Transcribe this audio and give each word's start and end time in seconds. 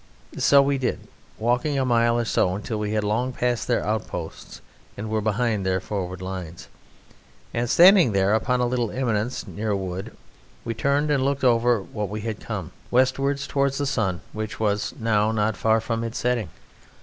So 0.39 0.63
we 0.63 0.79
did, 0.79 1.07
walking 1.37 1.77
a 1.77 1.85
mile 1.85 2.17
or 2.17 2.25
so 2.25 2.55
until 2.55 2.79
we 2.79 2.93
had 2.93 3.03
long 3.03 3.31
passed 3.31 3.67
their 3.67 3.85
outposts 3.85 4.59
and 4.97 5.11
were 5.11 5.21
behind 5.21 5.63
their 5.63 5.79
forward 5.79 6.23
lines. 6.23 6.67
And 7.53 7.69
standing 7.69 8.11
there, 8.11 8.33
upon 8.33 8.61
a 8.61 8.65
little 8.65 8.89
eminence 8.89 9.45
near 9.47 9.69
a 9.69 9.77
wood, 9.77 10.17
we 10.65 10.73
turned 10.73 11.11
and 11.11 11.23
looked 11.23 11.43
over 11.43 11.83
what 11.83 12.09
we 12.09 12.21
had 12.21 12.39
come, 12.39 12.71
westward 12.89 13.37
towards 13.41 13.77
the 13.77 13.85
sun 13.85 14.21
which 14.33 14.59
was 14.59 14.91
now 14.97 15.31
not 15.31 15.55
far 15.55 15.79
from 15.79 16.03
its 16.03 16.17
setting. 16.17 16.49